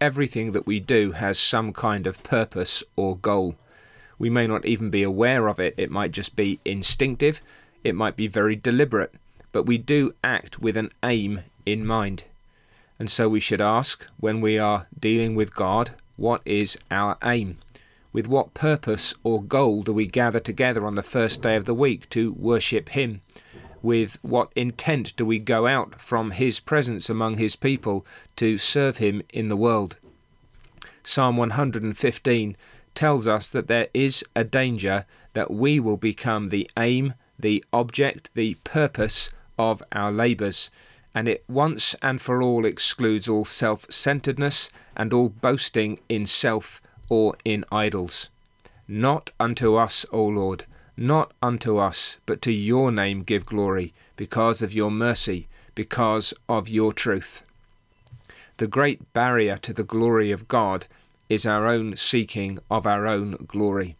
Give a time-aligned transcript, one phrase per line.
[0.00, 3.56] everything that we do has some kind of purpose or goal.
[4.18, 7.42] We may not even be aware of it, it might just be instinctive,
[7.84, 9.14] it might be very deliberate,
[9.52, 12.24] but we do act with an aim in mind.
[12.98, 17.58] And so we should ask, when we are dealing with God, what is our aim?
[18.12, 21.74] With what purpose or goal do we gather together on the first day of the
[21.74, 23.20] week to worship Him?
[23.86, 28.04] With what intent do we go out from His presence among His people
[28.34, 29.96] to serve Him in the world?
[31.04, 32.56] Psalm 115
[32.96, 38.30] tells us that there is a danger that we will become the aim, the object,
[38.34, 40.68] the purpose of our labours,
[41.14, 46.82] and it once and for all excludes all self centeredness and all boasting in self
[47.08, 48.30] or in idols.
[48.88, 50.64] Not unto us, O Lord,
[50.96, 56.68] not unto us, but to your name give glory, because of your mercy, because of
[56.68, 57.42] your truth.
[58.56, 60.86] The great barrier to the glory of God
[61.28, 63.96] is our own seeking of our own glory.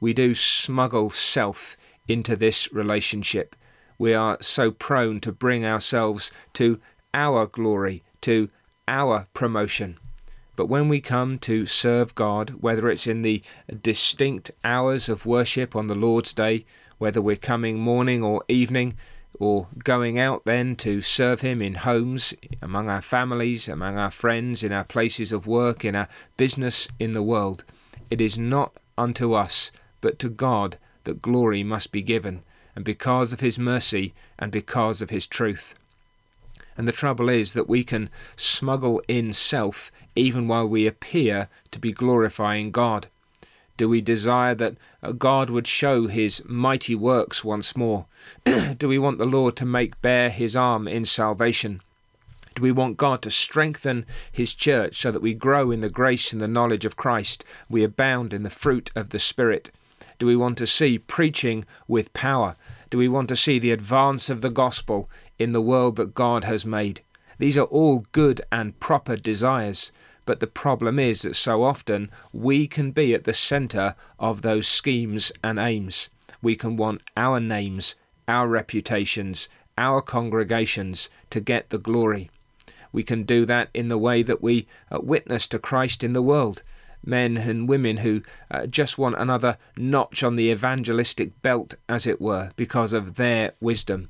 [0.00, 3.56] We do smuggle self into this relationship.
[3.98, 6.78] We are so prone to bring ourselves to
[7.14, 8.50] our glory, to
[8.86, 9.98] our promotion.
[10.56, 13.42] But when we come to serve God, whether it's in the
[13.82, 16.64] distinct hours of worship on the Lord's Day,
[16.98, 18.94] whether we're coming morning or evening,
[19.38, 24.62] or going out then to serve Him in homes, among our families, among our friends,
[24.62, 27.62] in our places of work, in our business in the world.
[28.10, 32.42] It is not unto us, but to God that glory must be given,
[32.74, 35.74] and because of His mercy and because of His truth.
[36.76, 41.78] And the trouble is that we can smuggle in self even while we appear to
[41.78, 43.08] be glorifying God.
[43.76, 48.06] Do we desire that uh, God would show his mighty works once more?
[48.78, 51.82] Do we want the Lord to make bare his arm in salvation?
[52.54, 56.32] Do we want God to strengthen his church so that we grow in the grace
[56.32, 57.44] and the knowledge of Christ?
[57.68, 59.70] We abound in the fruit of the Spirit.
[60.18, 62.56] Do we want to see preaching with power?
[62.88, 66.44] Do we want to see the advance of the gospel in the world that God
[66.44, 67.00] has made?
[67.38, 69.92] These are all good and proper desires.
[70.24, 74.66] But the problem is that so often we can be at the centre of those
[74.66, 76.10] schemes and aims.
[76.42, 77.94] We can want our names,
[78.26, 79.48] our reputations,
[79.78, 82.30] our congregations to get the glory.
[82.92, 86.22] We can do that in the way that we uh, witness to Christ in the
[86.22, 86.62] world.
[87.04, 92.20] Men and women who uh, just want another notch on the evangelistic belt, as it
[92.20, 94.08] were, because of their wisdom.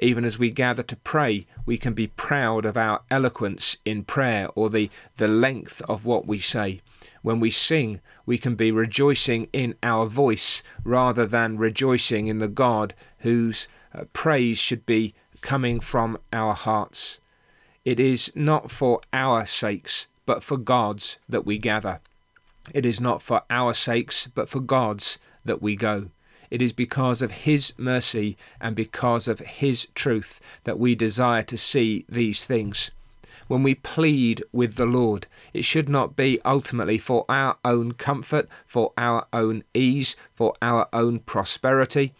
[0.00, 4.48] Even as we gather to pray, we can be proud of our eloquence in prayer
[4.54, 6.80] or the, the length of what we say.
[7.22, 12.48] When we sing, we can be rejoicing in our voice rather than rejoicing in the
[12.48, 17.20] God whose uh, praise should be coming from our hearts.
[17.84, 22.00] It is not for our sakes, but for God's that we gather.
[22.74, 26.10] It is not for our sakes, but for God's that we go.
[26.50, 31.58] It is because of His mercy and because of His truth that we desire to
[31.58, 32.90] see these things.
[33.48, 38.46] When we plead with the Lord, it should not be ultimately for our own comfort,
[38.66, 42.12] for our own ease, for our own prosperity.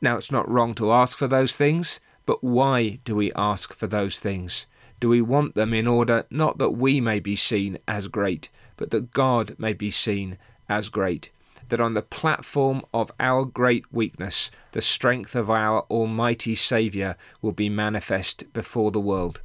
[0.00, 3.86] Now, it's not wrong to ask for those things, but why do we ask for
[3.86, 4.66] those things?
[4.98, 8.90] Do we want them in order not that we may be seen as great, but
[8.90, 10.38] that God may be seen
[10.68, 11.30] as great?
[11.68, 17.52] That on the platform of our great weakness, the strength of our Almighty Saviour will
[17.52, 19.40] be manifest before the world.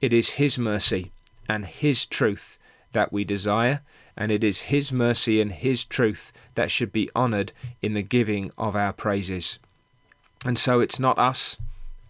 [0.00, 1.12] It is His mercy
[1.48, 2.58] and His truth
[2.92, 3.80] that we desire,
[4.16, 7.52] and it is His mercy and His truth that should be honoured
[7.82, 9.58] in the giving of our praises.
[10.44, 11.58] And so it's not us,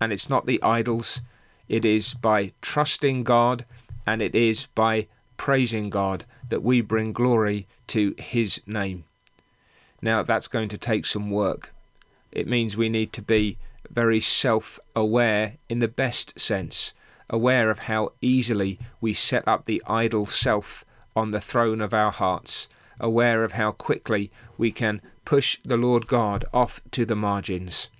[0.00, 1.20] and it's not the idols,
[1.68, 3.64] it is by trusting God,
[4.06, 9.04] and it is by praising God that we bring glory to His name.
[10.00, 11.72] Now, that's going to take some work.
[12.30, 13.58] It means we need to be
[13.90, 16.92] very self aware in the best sense,
[17.30, 20.84] aware of how easily we set up the idol self
[21.16, 22.68] on the throne of our hearts,
[23.00, 27.90] aware of how quickly we can push the Lord God off to the margins.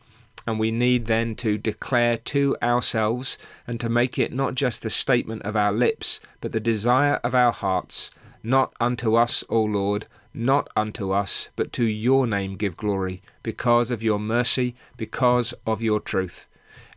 [0.46, 3.36] And we need then to declare to ourselves
[3.66, 7.34] and to make it not just the statement of our lips, but the desire of
[7.34, 8.10] our hearts,
[8.42, 13.90] not unto us, O Lord, not unto us, but to your name give glory, because
[13.90, 16.46] of your mercy, because of your truth.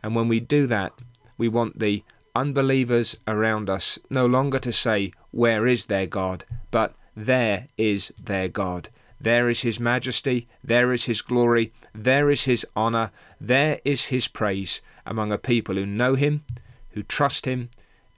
[0.02, 0.92] And when we do that,
[1.36, 2.04] we want the
[2.34, 6.44] unbelievers around us no longer to say, Where is their God?
[6.70, 8.88] but There is their God.
[9.20, 14.26] There is his majesty, there is his glory, there is his honour, there is his
[14.26, 16.42] praise among a people who know him,
[16.90, 17.70] who trust him,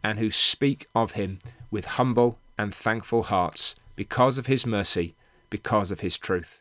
[0.02, 5.14] and who speak of him with humble and thankful hearts because of his mercy,
[5.50, 6.60] because of his truth.